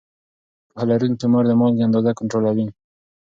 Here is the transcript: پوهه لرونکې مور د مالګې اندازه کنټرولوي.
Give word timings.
پوهه 0.69 0.83
لرونکې 0.89 1.25
مور 1.31 1.43
د 1.47 1.51
مالګې 1.59 1.85
اندازه 1.87 2.11
کنټرولوي. 2.19 2.67